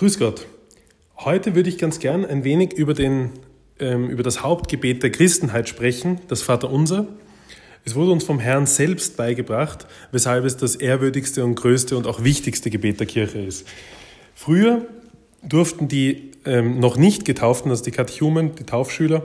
[0.00, 0.46] Grüß Gott.
[1.18, 3.32] Heute würde ich ganz gern ein wenig über, den,
[3.78, 7.06] ähm, über das Hauptgebet der Christenheit sprechen, das Vaterunser.
[7.84, 12.24] Es wurde uns vom Herrn selbst beigebracht, weshalb es das ehrwürdigste und größte und auch
[12.24, 13.68] wichtigste Gebet der Kirche ist.
[14.34, 14.86] Früher
[15.42, 19.24] durften die ähm, noch nicht Getauften, also die Katechumen, die Taufschüler,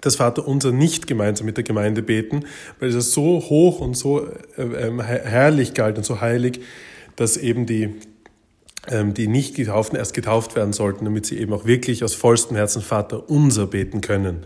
[0.00, 2.44] das Vaterunser nicht gemeinsam mit der Gemeinde beten,
[2.80, 4.26] weil es so hoch und so
[4.56, 6.58] äh, äh, herrlich galt und so heilig,
[7.14, 8.00] dass eben die ähm,
[9.14, 12.82] die nicht getauften erst getauft werden sollten, damit sie eben auch wirklich aus vollstem Herzen
[12.82, 14.44] Vater unser beten können.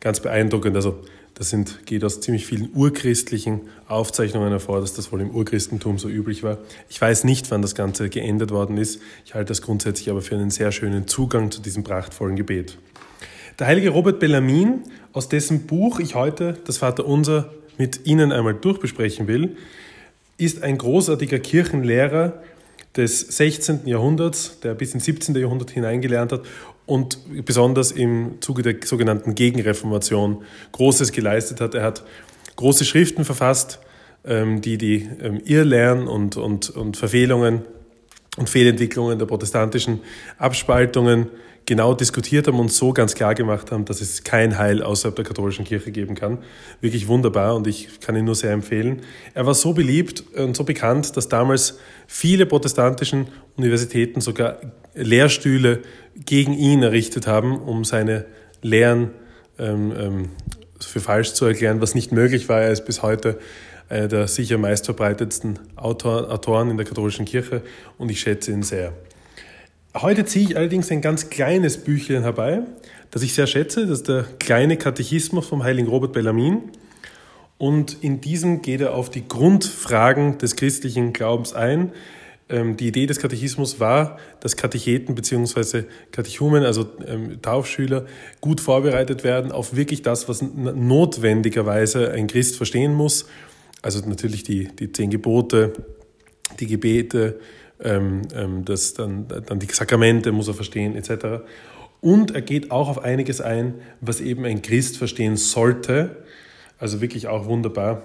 [0.00, 0.76] Ganz beeindruckend.
[0.76, 1.00] Also
[1.34, 6.08] das sind, geht aus ziemlich vielen urchristlichen Aufzeichnungen hervor, dass das wohl im Urchristentum so
[6.08, 6.58] üblich war.
[6.88, 9.02] Ich weiß nicht, wann das Ganze geändert worden ist.
[9.26, 12.78] Ich halte das grundsätzlich aber für einen sehr schönen Zugang zu diesem prachtvollen Gebet.
[13.58, 14.82] Der heilige Robert Bellamin,
[15.12, 19.56] aus dessen Buch ich heute das Vaterunser mit Ihnen einmal durchbesprechen will,
[20.38, 22.42] ist ein großartiger Kirchenlehrer,
[22.96, 23.86] des 16.
[23.86, 25.34] Jahrhunderts, der bis ins 17.
[25.36, 26.42] Jahrhundert hineingelernt hat
[26.86, 31.74] und besonders im Zuge der sogenannten Gegenreformation Großes geleistet hat.
[31.74, 32.04] Er hat
[32.56, 33.80] große Schriften verfasst,
[34.24, 37.62] ähm, die die ähm, Irrlehren und, und, und Verfehlungen
[38.36, 40.00] und Fehlentwicklungen der protestantischen
[40.38, 41.28] Abspaltungen
[41.66, 45.24] genau diskutiert haben und so ganz klar gemacht haben, dass es kein Heil außerhalb der
[45.24, 46.38] katholischen Kirche geben kann.
[46.80, 49.02] Wirklich wunderbar und ich kann ihn nur sehr empfehlen.
[49.34, 54.60] Er war so beliebt und so bekannt, dass damals viele protestantischen Universitäten sogar
[54.94, 55.80] Lehrstühle
[56.24, 58.26] gegen ihn errichtet haben, um seine
[58.62, 59.10] Lehren
[59.58, 60.28] ähm, ähm,
[60.80, 62.60] für falsch zu erklären, was nicht möglich war.
[62.60, 63.38] Er ist bis heute
[63.88, 67.62] einer der sicher meistverbreitetsten Autor, Autoren in der katholischen Kirche
[67.98, 68.92] und ich schätze ihn sehr.
[70.02, 72.60] Heute ziehe ich allerdings ein ganz kleines Büchlein herbei,
[73.10, 73.86] das ich sehr schätze.
[73.86, 76.64] Das ist der kleine Katechismus vom heiligen Robert Bellamin.
[77.56, 81.92] Und in diesem geht er auf die Grundfragen des christlichen Glaubens ein.
[82.50, 85.84] Ähm, die Idee des Katechismus war, dass Katecheten bzw.
[86.12, 88.04] Katechumen, also ähm, Taufschüler,
[88.42, 93.24] gut vorbereitet werden auf wirklich das, was notwendigerweise ein Christ verstehen muss.
[93.80, 95.72] Also natürlich die, die zehn Gebote,
[96.60, 97.40] die Gebete,
[97.82, 101.44] ähm, ähm, das dann, dann die Sakramente muss er verstehen etc.
[102.00, 106.24] Und er geht auch auf einiges ein, was eben ein Christ verstehen sollte.
[106.78, 108.02] Also wirklich auch wunderbar.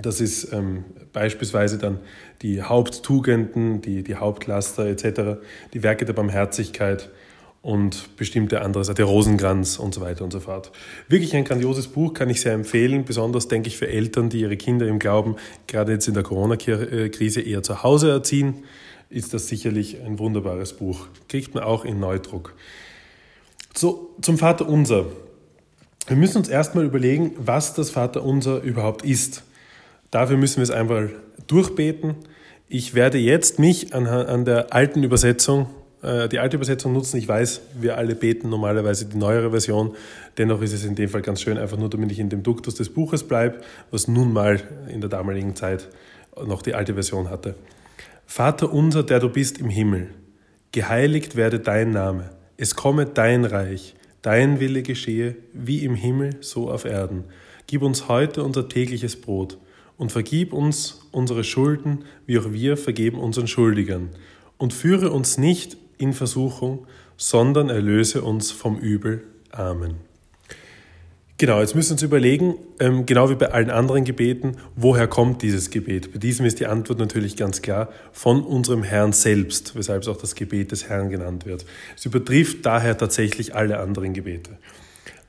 [0.00, 1.98] Das ist ähm, beispielsweise dann
[2.42, 5.40] die Haupttugenden, die, die Hauptlaster etc.,
[5.74, 7.10] die Werke der Barmherzigkeit,
[7.62, 10.72] und bestimmte andere, der Rosenkranz und so weiter und so fort.
[11.08, 14.56] Wirklich ein grandioses Buch, kann ich sehr empfehlen, besonders denke ich für Eltern, die ihre
[14.56, 18.64] Kinder im Glauben gerade jetzt in der Corona-Krise eher zu Hause erziehen,
[19.10, 21.08] ist das sicherlich ein wunderbares Buch.
[21.28, 22.54] Kriegt man auch in Neudruck.
[23.74, 25.06] So, zum Vater Unser.
[26.06, 29.42] Wir müssen uns erstmal überlegen, was das Vater Unser überhaupt ist.
[30.10, 31.10] Dafür müssen wir es einmal
[31.46, 32.14] durchbeten.
[32.68, 35.66] Ich werde jetzt mich an, an der alten Übersetzung
[36.02, 37.18] äh, die alte Übersetzung nutzen.
[37.18, 39.94] Ich weiß, wir alle beten normalerweise die neuere Version.
[40.38, 42.74] Dennoch ist es in dem Fall ganz schön, einfach nur damit ich in dem Duktus
[42.74, 45.88] des Buches bleibe, was nun mal in der damaligen Zeit
[46.46, 47.54] noch die alte Version hatte.
[48.26, 50.08] Vater unser, der du bist im Himmel,
[50.72, 56.70] geheiligt werde dein Name, es komme dein Reich, dein Wille geschehe, wie im Himmel, so
[56.70, 57.24] auf Erden.
[57.66, 59.58] Gib uns heute unser tägliches Brot
[59.96, 64.10] und vergib uns unsere Schulden, wie auch wir vergeben unseren Schuldigern.
[64.58, 69.24] Und führe uns nicht in Versuchung, sondern erlöse uns vom Übel.
[69.50, 69.96] Amen.
[71.40, 75.40] Genau, jetzt müssen wir uns überlegen, ähm, genau wie bei allen anderen Gebeten, woher kommt
[75.40, 76.12] dieses Gebet?
[76.12, 80.18] Bei diesem ist die Antwort natürlich ganz klar von unserem Herrn selbst, weshalb es auch
[80.18, 81.64] das Gebet des Herrn genannt wird.
[81.96, 84.58] Es übertrifft daher tatsächlich alle anderen Gebete.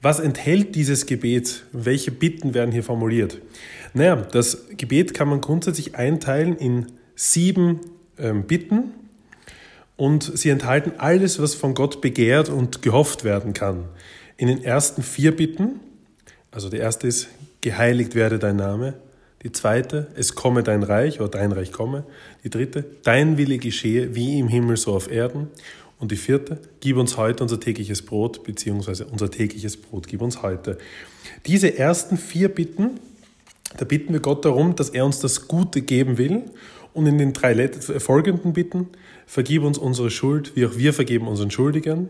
[0.01, 1.63] Was enthält dieses Gebet?
[1.71, 3.39] Welche Bitten werden hier formuliert?
[3.93, 7.79] Naja, das Gebet kann man grundsätzlich einteilen in sieben
[8.17, 8.91] ähm, Bitten,
[10.01, 13.83] und sie enthalten alles, was von Gott begehrt und gehofft werden kann.
[14.35, 15.79] In den ersten vier Bitten,
[16.49, 17.27] also die erste ist,
[17.61, 18.95] geheiligt werde dein Name.
[19.43, 22.03] Die zweite, es komme dein Reich oder dein Reich komme.
[22.43, 25.49] Die dritte, dein Wille geschehe wie im Himmel so auf Erden.
[25.99, 30.41] Und die vierte, gib uns heute unser tägliches Brot, beziehungsweise unser tägliches Brot gib uns
[30.41, 30.79] heute.
[31.45, 32.99] Diese ersten vier Bitten,
[33.77, 36.45] da bitten wir Gott darum, dass er uns das Gute geben will.
[36.93, 38.89] Und in den drei folgenden Bitten,
[39.31, 42.09] Vergib uns unsere Schuld, wie auch wir vergeben unseren Schuldigern,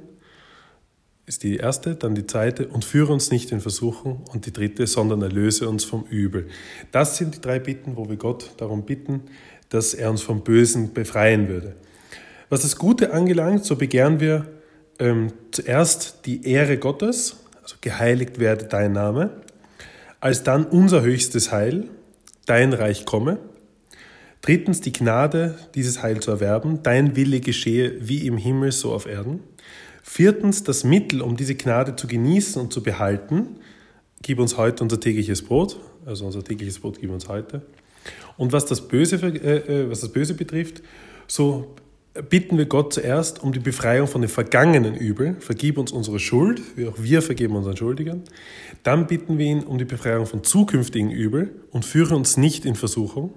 [1.28, 4.88] ist die erste, dann die zweite, und führe uns nicht in Versuchung, und die dritte,
[4.88, 6.48] sondern erlöse uns vom Übel.
[6.92, 9.22] Das sind die drei Bitten, wo wir Gott darum bitten,
[9.70, 11.76] dass er uns vom Bösen befreien würde.
[12.50, 14.48] Was das Gute angelangt, so begehren wir
[14.98, 19.30] ähm, zuerst die Ehre Gottes, also geheiligt werde dein Name,
[20.20, 21.88] als dann unser höchstes Heil,
[22.48, 23.38] dein Reich komme,
[24.42, 26.80] Drittens die Gnade, dieses Heil zu erwerben.
[26.82, 29.42] Dein Wille geschehe wie im Himmel, so auf Erden.
[30.04, 33.58] Viertens das Mittel, um diese Gnade zu genießen und zu behalten.
[34.24, 35.80] Gib uns heute unser tägliches Brot.
[36.06, 37.62] Also unser tägliches Brot gib uns heute.
[38.38, 40.82] Und was das Böse, äh, äh, was das Böse betrifft,
[41.28, 41.76] so
[42.30, 45.36] bitten wir Gott zuerst um die Befreiung von den vergangenen Übel.
[45.40, 48.24] Vergib uns unsere Schuld, wie auch wir vergeben unseren Schuldigern.
[48.84, 52.76] Dann bitten wir ihn um die Befreiung von zukünftigen Übel und führe uns nicht in
[52.76, 53.34] Versuchung.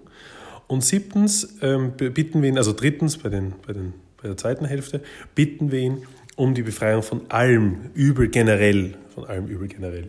[0.66, 4.64] Und siebtens ähm, bitten wir ihn, also drittens bei, den, bei, den, bei der zweiten
[4.64, 5.02] Hälfte,
[5.34, 6.06] bitten wir ihn
[6.37, 10.08] um die Befreiung von allem Übel generell, von allem Übel generell.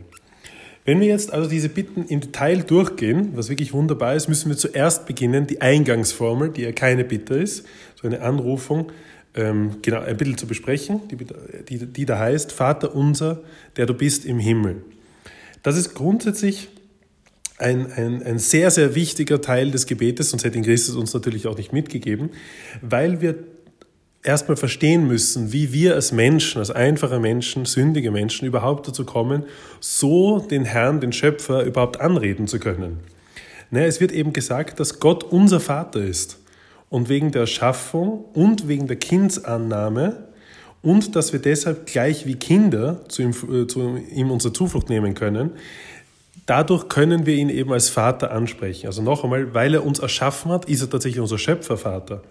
[0.85, 4.57] Wenn wir jetzt also diese Bitten im Detail durchgehen, was wirklich wunderbar ist, müssen wir
[4.57, 7.65] zuerst beginnen, die Eingangsformel, die ja keine Bitte ist,
[7.99, 8.91] so eine Anrufung,
[9.33, 11.17] ähm, genau, ein bisschen zu besprechen, die,
[11.65, 13.41] die, die da heißt, Vater unser,
[13.77, 14.83] der du bist im Himmel.
[15.63, 16.69] Das ist grundsätzlich
[17.57, 21.47] ein, ein, ein sehr, sehr wichtiger Teil des Gebetes, sonst hätte ihn Christus uns natürlich
[21.47, 22.31] auch nicht mitgegeben,
[22.81, 23.35] weil wir
[24.23, 29.43] erstmal verstehen müssen, wie wir als Menschen, als einfache Menschen, sündige Menschen überhaupt dazu kommen,
[29.79, 32.99] so den Herrn, den Schöpfer überhaupt anreden zu können.
[33.71, 36.39] Ne, es wird eben gesagt, dass Gott unser Vater ist.
[36.89, 40.27] Und wegen der Erschaffung und wegen der Kindsannahme
[40.81, 45.15] und dass wir deshalb gleich wie Kinder zu ihm, äh, zu ihm unsere Zuflucht nehmen
[45.15, 45.51] können,
[46.45, 48.87] dadurch können wir ihn eben als Vater ansprechen.
[48.87, 52.21] Also noch einmal, weil er uns erschaffen hat, ist er tatsächlich unser Schöpfervater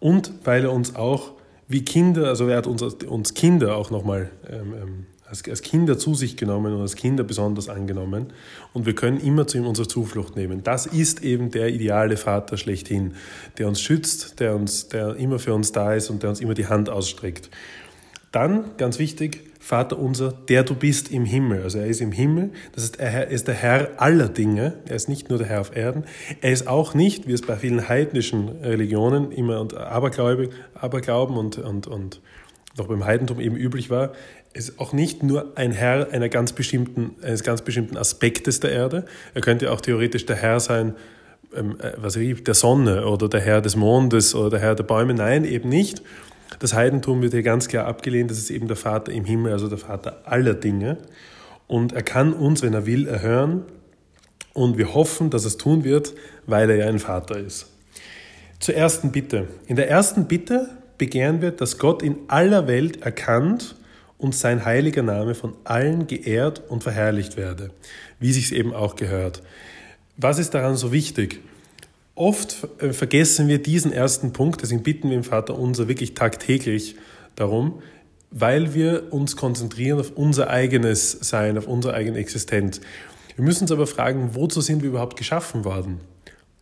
[0.00, 1.32] und weil er uns auch
[1.68, 5.98] wie Kinder, also er hat uns, uns Kinder auch nochmal ähm, ähm, als, als Kinder
[5.98, 8.32] zu sich genommen und als Kinder besonders angenommen
[8.72, 10.62] und wir können immer zu ihm unsere Zuflucht nehmen.
[10.62, 13.14] Das ist eben der ideale Vater schlechthin,
[13.58, 16.54] der uns schützt, der, uns, der immer für uns da ist und der uns immer
[16.54, 17.50] die Hand ausstreckt.
[18.30, 21.64] Dann, ganz wichtig, Vater unser, der du bist im Himmel.
[21.64, 24.74] Also er ist im Himmel, das heißt, er ist der Herr aller Dinge.
[24.86, 26.04] Er ist nicht nur der Herr auf Erden.
[26.40, 31.58] Er ist auch nicht, wie es bei vielen heidnischen Religionen immer und Aberglaube, Aberglauben und,
[31.58, 32.20] und, und
[32.78, 34.12] noch beim Heidentum eben üblich war,
[34.52, 39.04] ist auch nicht nur ein Herr einer ganz bestimmten, eines ganz bestimmten Aspektes der Erde.
[39.34, 40.94] Er könnte auch theoretisch der Herr sein,
[41.56, 44.84] ähm, äh, was ich, der Sonne oder der Herr des Mondes oder der Herr der
[44.84, 45.14] Bäume.
[45.14, 46.02] Nein, eben nicht
[46.58, 49.68] das Heidentum wird hier ganz klar abgelehnt, das ist eben der Vater im Himmel, also
[49.68, 50.98] der Vater aller Dinge.
[51.66, 53.64] Und er kann uns, wenn er will, erhören.
[54.52, 56.14] Und wir hoffen, dass er es tun wird,
[56.46, 57.66] weil er ja ein Vater ist.
[58.58, 59.48] Zur ersten Bitte.
[59.66, 63.76] In der ersten Bitte begehren wir, dass Gott in aller Welt erkannt
[64.18, 67.70] und sein heiliger Name von allen geehrt und verherrlicht werde,
[68.18, 69.42] wie sich es eben auch gehört.
[70.16, 71.40] Was ist daran so wichtig?
[72.16, 76.96] Oft äh, vergessen wir diesen ersten Punkt, deswegen bitten wir im Vater unser wirklich tagtäglich
[77.36, 77.82] darum,
[78.30, 82.80] weil wir uns konzentrieren auf unser eigenes Sein, auf unsere eigene Existenz.
[83.36, 86.00] Wir müssen uns aber fragen, wozu sind wir überhaupt geschaffen worden?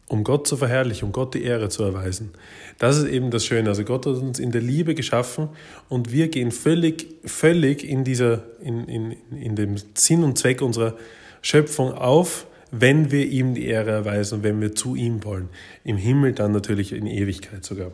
[0.08, 2.32] Um Gott zu verherrlichen, um Gott die Ehre zu erweisen.
[2.80, 3.68] Das ist eben das Schöne.
[3.68, 5.50] Also Gott hat uns in der Liebe geschaffen
[5.88, 10.94] und wir gehen völlig, völlig in dieser, in, in, in dem Sinn und Zweck unserer
[11.42, 12.46] Schöpfung auf
[12.80, 15.48] wenn wir ihm die Ehre erweisen und wenn wir zu ihm wollen.
[15.84, 17.92] Im Himmel dann natürlich in Ewigkeit sogar.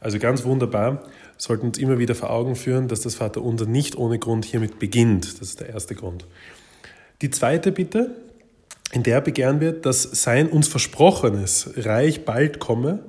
[0.00, 1.02] Also ganz wunderbar,
[1.36, 5.40] sollten uns immer wieder vor Augen führen, dass das Vaterunser nicht ohne Grund hiermit beginnt.
[5.40, 6.26] Das ist der erste Grund.
[7.22, 8.14] Die zweite Bitte,
[8.92, 13.00] in der begehren wir, dass sein uns versprochenes Reich bald komme,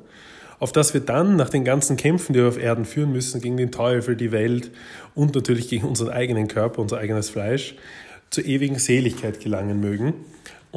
[0.60, 3.58] auf das wir dann nach den ganzen Kämpfen, die wir auf Erden führen müssen, gegen
[3.58, 4.72] den Teufel, die Welt
[5.14, 7.76] und natürlich gegen unseren eigenen Körper, unser eigenes Fleisch,
[8.30, 10.16] zur ewigen Seligkeit gelangen mögen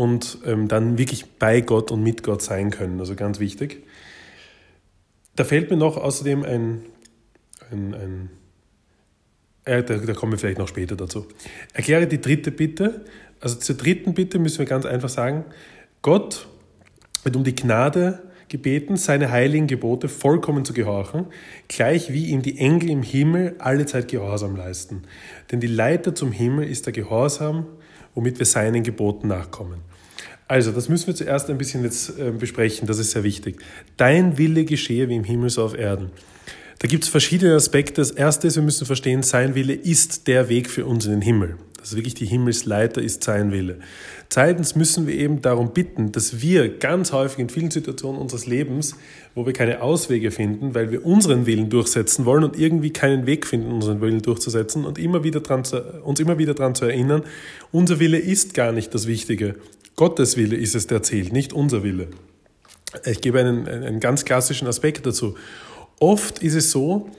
[0.00, 2.98] und ähm, dann wirklich bei Gott und mit Gott sein können.
[3.00, 3.84] Also ganz wichtig.
[5.36, 6.80] Da fällt mir noch außerdem ein,
[7.70, 8.30] ein, ein
[9.66, 11.26] äh, da, da kommen wir vielleicht noch später dazu.
[11.74, 13.04] Erkläre die dritte Bitte.
[13.40, 15.44] Also zur dritten Bitte müssen wir ganz einfach sagen,
[16.00, 16.48] Gott
[17.22, 21.26] wird um die Gnade gebeten, seine heiligen Gebote vollkommen zu gehorchen,
[21.68, 25.02] gleich wie ihm die Engel im Himmel alle Zeit Gehorsam leisten.
[25.52, 27.66] Denn die Leiter zum Himmel ist der Gehorsam
[28.14, 29.80] womit wir seinen Geboten nachkommen.
[30.50, 33.62] Also, das müssen wir zuerst ein bisschen jetzt äh, besprechen, das ist sehr wichtig.
[33.96, 36.10] Dein Wille geschehe wie im Himmel so auf Erden.
[36.80, 38.00] Da gibt es verschiedene Aspekte.
[38.00, 41.22] Das erste ist, wir müssen verstehen, sein Wille ist der Weg für uns in den
[41.22, 41.54] Himmel.
[41.80, 43.78] Also wirklich die Himmelsleiter ist sein Wille.
[44.28, 48.94] Zweitens müssen wir eben darum bitten, dass wir ganz häufig in vielen Situationen unseres Lebens,
[49.34, 53.46] wo wir keine Auswege finden, weil wir unseren Willen durchsetzen wollen und irgendwie keinen Weg
[53.46, 57.22] finden, unseren Willen durchzusetzen und immer wieder dran zu, uns immer wieder daran zu erinnern,
[57.72, 59.56] unser Wille ist gar nicht das Wichtige.
[59.96, 62.08] Gottes Wille ist es, der zählt, nicht unser Wille.
[63.04, 65.36] Ich gebe einen, einen ganz klassischen Aspekt dazu.
[65.98, 67.10] Oft ist es so,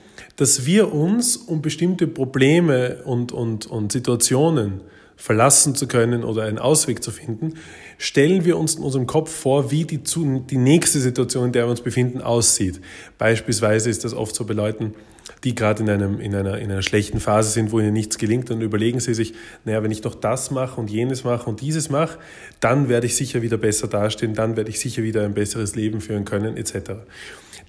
[0.41, 4.81] dass wir uns um bestimmte Probleme und, und, und Situationen
[5.15, 7.59] verlassen zu können oder einen Ausweg zu finden,
[7.99, 11.69] stellen wir uns in unserem Kopf vor, wie die, die nächste Situation, in der wir
[11.69, 12.81] uns befinden, aussieht.
[13.19, 14.95] Beispielsweise ist das oft so bei Leuten,
[15.43, 18.49] die gerade in, einem, in, einer, in einer schlechten Phase sind, wo ihnen nichts gelingt,
[18.49, 19.33] dann überlegen sie sich,
[19.65, 22.19] naja, wenn ich doch das mache und jenes mache und dieses mache,
[22.59, 25.99] dann werde ich sicher wieder besser dastehen, dann werde ich sicher wieder ein besseres Leben
[25.99, 26.91] führen können, etc.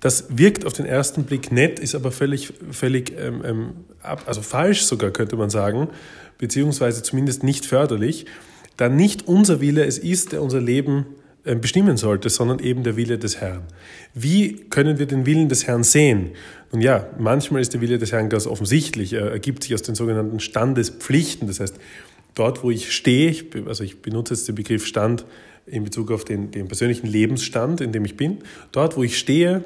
[0.00, 3.70] Das wirkt auf den ersten Blick nett, ist aber völlig, völlig ähm, ähm
[4.02, 5.88] also falsch sogar, könnte man sagen,
[6.38, 8.26] beziehungsweise zumindest nicht förderlich,
[8.76, 11.06] da nicht unser Wille es ist, der unser Leben
[11.44, 13.62] bestimmen sollte, sondern eben der Wille des Herrn.
[14.14, 16.30] Wie können wir den Willen des Herrn sehen?
[16.70, 19.12] Nun ja, manchmal ist der Wille des Herrn ganz offensichtlich.
[19.12, 21.48] Er ergibt sich aus den sogenannten Standespflichten.
[21.48, 21.76] Das heißt,
[22.34, 23.34] dort, wo ich stehe,
[23.66, 25.24] also ich benutze jetzt den Begriff Stand
[25.66, 28.38] in Bezug auf den, den persönlichen Lebensstand, in dem ich bin,
[28.72, 29.64] dort, wo ich stehe,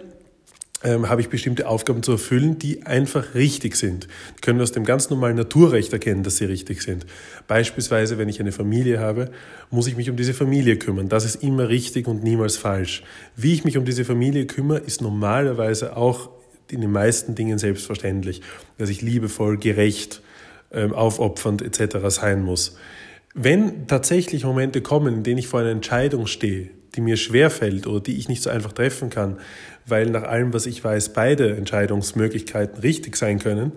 [0.87, 4.07] ähm, habe ich bestimmte Aufgaben zu erfüllen, die einfach richtig sind.
[4.37, 7.07] Die können wir aus dem ganz normalen Naturrecht erkennen, dass sie richtig sind.
[7.49, 9.33] Beispielsweise, wenn ich eine Familie habe,
[9.71, 11.09] muss ich mich um diese Familie kümmern.
[11.09, 13.03] Das ist immer richtig und niemals falsch.
[13.35, 16.31] Wie ich mich um diese Familie kümmere, ist normalerweise auch
[16.71, 18.43] in den meisten Dingen selbstverständlich,
[18.79, 20.23] dass ich liebevoll, gerecht,
[20.73, 21.97] ähm, aufopfernd etc.
[22.09, 22.77] sein muss.
[23.35, 28.01] Wenn tatsächlich Momente kommen, in denen ich vor einer Entscheidung stehe, die mir schwerfällt oder
[28.01, 29.39] die ich nicht so einfach treffen kann,
[29.87, 33.73] weil nach allem, was ich weiß, beide Entscheidungsmöglichkeiten richtig sein können,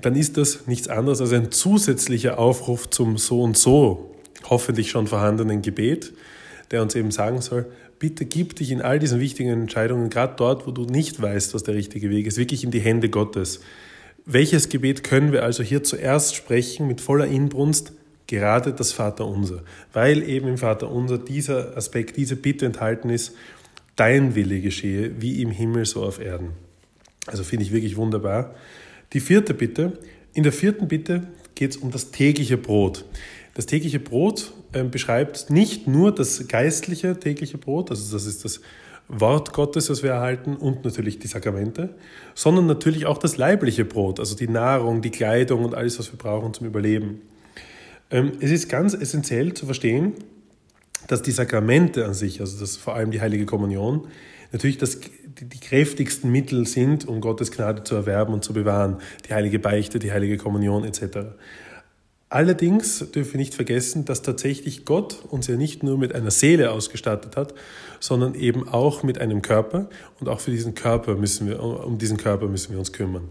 [0.00, 4.14] dann ist das nichts anderes als ein zusätzlicher Aufruf zum so und so
[4.48, 6.12] hoffentlich schon vorhandenen Gebet,
[6.70, 7.66] der uns eben sagen soll,
[7.98, 11.62] bitte gib dich in all diesen wichtigen Entscheidungen, gerade dort, wo du nicht weißt, was
[11.62, 13.60] der richtige Weg ist, wirklich in die Hände Gottes.
[14.26, 17.92] Welches Gebet können wir also hier zuerst sprechen mit voller Inbrunst?
[18.26, 19.62] Gerade das Vaterunser,
[19.92, 23.34] weil eben im Vaterunser dieser Aspekt, diese Bitte enthalten ist,
[23.96, 26.50] dein Wille geschehe, wie im Himmel so auf Erden.
[27.26, 28.54] Also finde ich wirklich wunderbar.
[29.12, 29.98] Die vierte Bitte.
[30.32, 33.04] In der vierten Bitte geht es um das tägliche Brot.
[33.54, 38.60] Das tägliche Brot äh, beschreibt nicht nur das geistliche tägliche Brot, also das ist das
[39.06, 41.94] Wort Gottes, das wir erhalten und natürlich die Sakramente,
[42.34, 46.18] sondern natürlich auch das leibliche Brot, also die Nahrung, die Kleidung und alles, was wir
[46.18, 47.20] brauchen zum Überleben.
[48.10, 50.14] Ähm, es ist ganz essentiell zu verstehen,
[51.06, 54.08] dass die Sakramente an sich, also das vor allem die Heilige Kommunion,
[54.52, 58.98] natürlich das, die, die kräftigsten Mittel sind, um Gottes Gnade zu erwerben und zu bewahren.
[59.28, 61.34] Die heilige Beichte, die heilige Kommunion etc.
[62.28, 66.72] Allerdings dürfen wir nicht vergessen, dass tatsächlich Gott uns ja nicht nur mit einer Seele
[66.72, 67.54] ausgestattet hat,
[68.00, 72.16] sondern eben auch mit einem Körper und auch für diesen Körper müssen wir, um diesen
[72.16, 73.28] Körper müssen wir uns kümmern.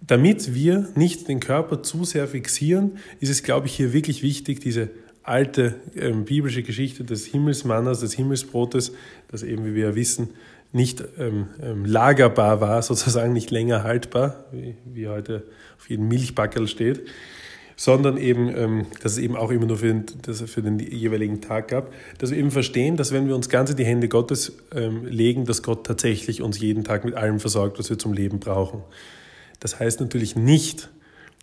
[0.00, 4.60] Damit wir nicht den Körper zu sehr fixieren, ist es, glaube ich, hier wirklich wichtig,
[4.60, 4.90] diese
[5.22, 8.92] alte ähm, biblische Geschichte des Himmelsmannes, des Himmelsbrotes,
[9.28, 10.30] das eben, wie wir wissen,
[10.72, 15.44] nicht ähm, ähm, lagerbar war, sozusagen nicht länger haltbar, wie, wie heute
[15.78, 17.02] auf jedem Milchbackel steht,
[17.76, 21.40] sondern eben, ähm, dass es eben auch immer nur für den, dass für den jeweiligen
[21.40, 24.56] Tag gab, dass wir eben verstehen, dass wenn wir uns ganz in die Hände Gottes
[24.74, 28.38] ähm, legen, dass Gott tatsächlich uns jeden Tag mit allem versorgt, was wir zum Leben
[28.40, 28.82] brauchen.
[29.60, 30.90] Das heißt natürlich nicht,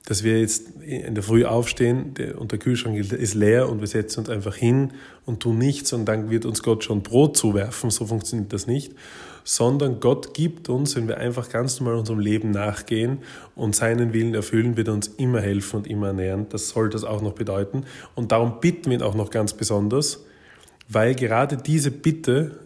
[0.08, 4.22] dass wir jetzt in der Früh aufstehen und der Kühlschrank ist leer und wir setzen
[4.22, 4.92] uns einfach hin
[5.26, 7.90] und tun nichts und dann wird uns Gott schon Brot zuwerfen.
[7.90, 8.94] So funktioniert das nicht.
[9.44, 13.20] Sondern Gott gibt uns, wenn wir einfach ganz normal unserem Leben nachgehen
[13.54, 16.48] und seinen Willen erfüllen, wird er uns immer helfen und immer ernähren.
[16.50, 17.84] Das soll das auch noch bedeuten.
[18.16, 20.24] Und darum bitten wir ihn auch noch ganz besonders,
[20.88, 22.60] weil gerade diese Bitte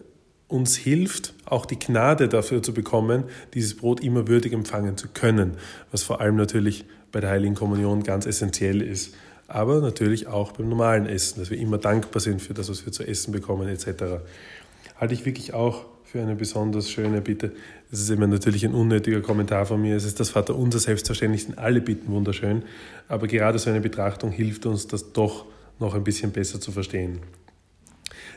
[0.46, 5.58] uns hilft, auch die Gnade dafür zu bekommen, dieses Brot immer würdig empfangen zu können,
[5.90, 9.14] was vor allem natürlich bei der Heiligen Kommunion ganz essentiell ist.
[9.48, 12.92] Aber natürlich auch beim normalen Essen, dass wir immer dankbar sind für das, was wir
[12.92, 14.22] zu essen bekommen etc.
[14.96, 17.52] Halte ich wirklich auch für eine besonders schöne Bitte.
[17.90, 19.94] Das ist immer natürlich ein unnötiger Kommentar von mir.
[19.94, 22.62] Es ist das Vaterunser, selbstverständlich sind alle Bitten wunderschön,
[23.08, 25.44] aber gerade so eine Betrachtung hilft uns, das doch
[25.78, 27.20] noch ein bisschen besser zu verstehen.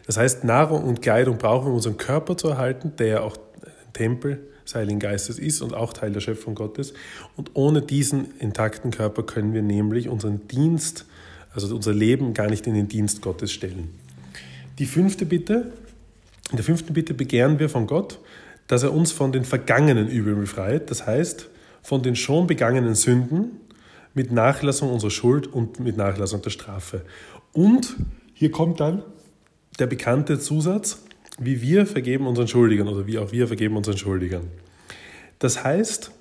[0.06, 3.38] Das heißt, Nahrung und Kleidung brauchen wir, um unseren Körper zu erhalten, der ja auch
[3.94, 6.94] Tempel des Heiligen Geistes ist und auch Teil der Schöpfung Gottes.
[7.36, 11.06] Und ohne diesen intakten Körper können wir nämlich unseren Dienst,
[11.54, 13.90] also unser Leben gar nicht in den Dienst Gottes stellen.
[14.80, 15.72] Die fünfte Bitte,
[16.52, 18.20] in der fünften Bitte begehren wir von Gott,
[18.68, 21.50] dass er uns von den vergangenen Übeln befreit, das heißt
[21.82, 23.60] von den schon begangenen Sünden
[24.16, 27.02] mit Nachlassung unserer Schuld und mit Nachlassung der Strafe.
[27.54, 27.96] Und
[28.34, 29.04] hier kommt dann
[29.80, 31.02] der bekannte Zusatz,
[31.40, 34.48] wie wir vergeben unseren Schuldigern oder wie auch wir vergeben unseren Schuldigern.
[35.40, 36.12] Das heißt,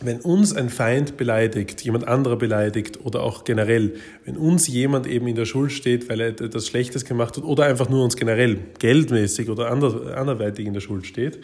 [0.00, 3.94] wenn uns ein Feind beleidigt, jemand anderer beleidigt oder auch generell,
[4.24, 7.64] wenn uns jemand eben in der Schuld steht, weil er etwas Schlechtes gemacht hat oder
[7.64, 11.40] einfach nur uns generell geldmäßig oder anderweitig in der Schuld steht,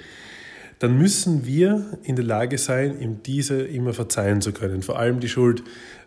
[0.78, 4.82] dann müssen wir in der Lage sein, ihm diese immer verzeihen zu können.
[4.82, 5.64] Vor allem die Schuld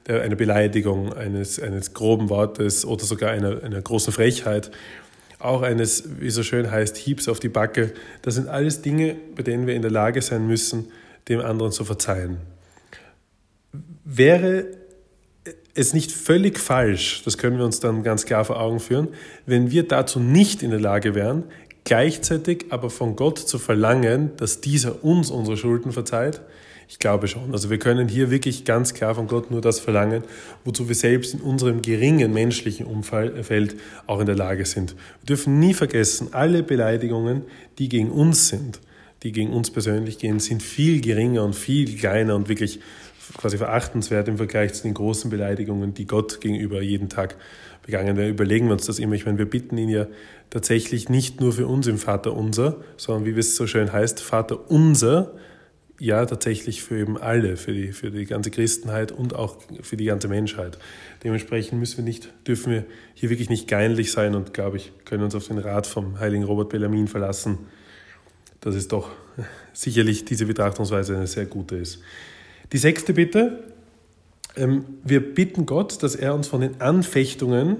[0.07, 4.71] einer Beleidigung, eines, eines groben Wortes oder sogar einer, einer großen Frechheit,
[5.39, 7.93] auch eines, wie so schön heißt, Hiebs auf die Backe.
[8.21, 10.91] Das sind alles Dinge, bei denen wir in der Lage sein müssen,
[11.29, 12.37] dem anderen zu verzeihen.
[14.03, 14.65] Wäre
[15.75, 19.09] es nicht völlig falsch, das können wir uns dann ganz klar vor Augen führen,
[19.45, 21.43] wenn wir dazu nicht in der Lage wären,
[21.83, 26.41] gleichzeitig aber von Gott zu verlangen, dass dieser uns unsere Schulden verzeiht?
[26.89, 27.51] Ich glaube schon.
[27.51, 30.23] Also wir können hier wirklich ganz klar von Gott nur das verlangen,
[30.63, 33.75] wozu wir selbst in unserem geringen menschlichen Umfeld
[34.05, 34.95] auch in der Lage sind.
[35.21, 37.43] Wir dürfen nie vergessen, alle Beleidigungen,
[37.77, 38.79] die gegen uns sind,
[39.23, 42.79] die gegen uns persönlich gehen, sind viel geringer und viel kleiner und wirklich
[43.37, 47.35] quasi verachtenswert im Vergleich zu den großen Beleidigungen, die Gott gegenüber jeden Tag
[47.85, 48.29] begangen werden.
[48.29, 49.15] Überlegen wir uns das immer.
[49.15, 50.07] Ich meine, wir bitten ihn ja
[50.49, 54.71] tatsächlich nicht nur für uns im Vater unser, sondern wie es so schön heißt, Vater
[54.71, 55.33] unser,
[55.99, 60.05] ja tatsächlich für eben alle, für die, für die ganze Christenheit und auch für die
[60.05, 60.77] ganze Menschheit.
[61.23, 62.85] Dementsprechend müssen wir nicht, dürfen wir
[63.15, 66.43] hier wirklich nicht geinlich sein und, glaube ich, können uns auf den Rat vom heiligen
[66.43, 67.57] Robert Bellamin verlassen,
[68.61, 69.09] dass es doch
[69.73, 71.99] sicherlich diese Betrachtungsweise eine sehr gute ist.
[72.73, 73.63] Die sechste Bitte,
[74.55, 77.77] ähm, wir bitten Gott, dass er uns von den Anfechtungen,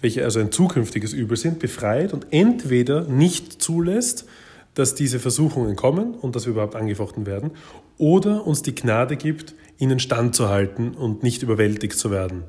[0.00, 4.26] welche also ein zukünftiges Übel sind, befreit und entweder nicht zulässt,
[4.74, 7.52] dass diese Versuchungen kommen und dass wir überhaupt angefochten werden,
[7.96, 12.44] oder uns die Gnade gibt, ihnen standzuhalten und nicht überwältigt zu werden.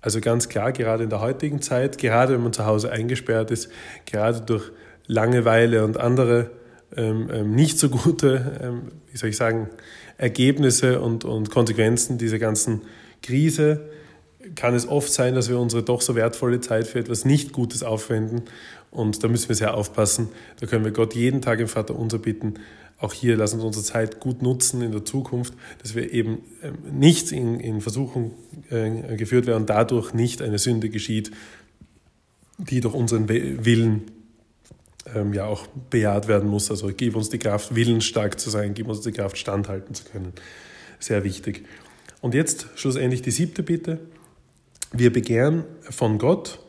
[0.00, 3.70] Also ganz klar, gerade in der heutigen Zeit, gerade wenn man zu Hause eingesperrt ist,
[4.04, 4.70] gerade durch
[5.06, 6.50] Langeweile und andere
[6.96, 9.68] ähm, ähm, nicht so gute, ähm, wie soll ich sagen,
[10.18, 12.82] Ergebnisse und, und Konsequenzen dieser ganzen
[13.22, 13.88] Krise,
[14.54, 17.82] kann es oft sein, dass wir unsere doch so wertvolle Zeit für etwas nicht Gutes
[17.82, 18.42] aufwenden.
[18.90, 20.28] Und da müssen wir sehr aufpassen.
[20.60, 22.54] Da können wir Gott jeden Tag im Vater unser bitten.
[22.98, 26.78] Auch hier lassen wir unsere Zeit gut nutzen in der Zukunft, dass wir eben ähm,
[26.98, 28.32] nicht in, in Versuchung
[28.70, 31.30] äh, geführt werden und dadurch nicht eine Sünde geschieht,
[32.56, 34.04] die durch unseren Willen
[35.14, 36.70] ähm, ja auch bejaht werden muss.
[36.70, 40.32] Also gib uns die Kraft, willensstark zu sein, gib uns die Kraft, standhalten zu können.
[40.98, 41.66] Sehr wichtig.
[42.22, 43.98] Und jetzt schlussendlich die siebte Bitte.
[44.92, 46.60] Wir begehren von Gott,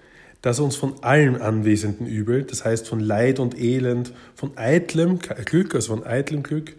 [0.42, 5.20] dass er uns von allem anwesenden Übel, das heißt von Leid und Elend, von eitlem
[5.20, 6.76] Glück, also von eitlem Glück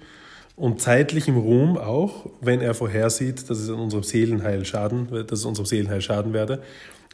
[0.57, 5.67] und zeitlichem Ruhm auch, wenn er vorhersieht, dass es unserem Seelenheil schaden, dass es unserem
[5.67, 6.63] Seelenheil schaden werde,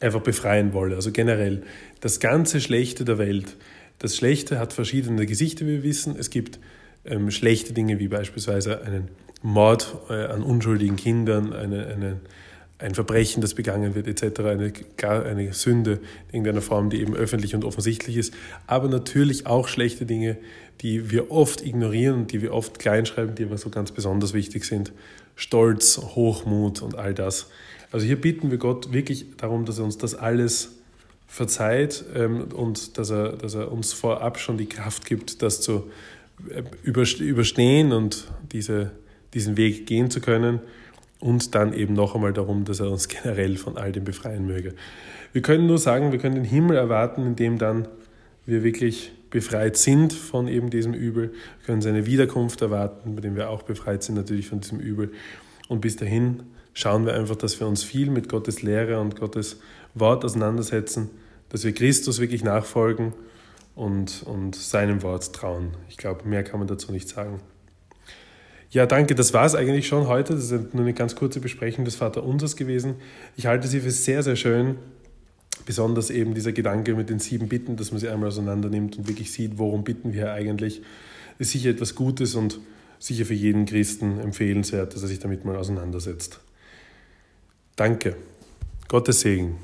[0.01, 0.97] einfach befreien wolle.
[0.97, 1.63] Also generell
[2.01, 3.57] das ganze Schlechte der Welt.
[3.99, 6.17] Das Schlechte hat verschiedene Gesichter, wie wir wissen.
[6.19, 6.59] Es gibt
[7.05, 9.09] ähm, schlechte Dinge wie beispielsweise einen
[9.43, 12.21] Mord äh, an unschuldigen Kindern, eine, eine
[12.79, 17.55] ein Verbrechen, das begangen wird, etc., eine, eine Sünde in irgendeiner Form, die eben öffentlich
[17.55, 18.35] und offensichtlich ist,
[18.67, 20.37] aber natürlich auch schlechte Dinge,
[20.81, 24.65] die wir oft ignorieren und die wir oft kleinschreiben, die aber so ganz besonders wichtig
[24.65, 24.93] sind.
[25.37, 27.49] Stolz, Hochmut und all das.
[27.93, 30.73] Also hier bitten wir Gott wirklich darum, dass er uns das alles
[31.29, 35.91] verzeiht ähm, und dass er, dass er uns vorab schon die Kraft gibt, das zu
[36.51, 38.93] äh, überstehen und diese,
[39.33, 40.61] diesen Weg gehen zu können
[41.25, 44.75] und dann eben noch einmal darum, dass er uns generell von all dem befreien möge.
[45.33, 47.89] Wir können nur sagen, wir können den Himmel erwarten, in dem dann
[48.45, 51.31] wir wirklich befreit sind von eben diesem Übel.
[51.31, 55.13] Wir können seine Wiederkunft erwarten, bei dem wir auch befreit sind natürlich von diesem Übel.
[55.67, 56.43] Und bis dahin
[56.75, 59.61] schauen wir einfach, dass wir uns viel mit Gottes Lehre und Gottes
[59.95, 61.09] Wort auseinandersetzen,
[61.49, 63.15] dass wir Christus wirklich nachfolgen
[63.75, 65.71] und, und seinem Wort trauen.
[65.89, 67.41] Ich glaube, mehr kann man dazu nicht sagen.
[68.75, 69.15] Ja, danke.
[69.15, 70.35] Das war es eigentlich schon heute.
[70.35, 72.97] Das ist nur eine ganz kurze Besprechung des Vaterunsers gewesen.
[73.37, 74.75] Ich halte sie für sehr, sehr schön.
[75.65, 79.07] Besonders eben dieser Gedanke mit den sieben Bitten, dass man sie einmal auseinander nimmt und
[79.07, 80.83] wirklich sieht, worum bitten wir eigentlich.
[81.39, 82.59] Ist sicher etwas Gutes und
[82.99, 86.41] sicher für jeden Christen empfehlenswert, dass er sich damit mal auseinandersetzt.
[87.77, 88.17] Danke.
[88.89, 89.55] Gottes Segen.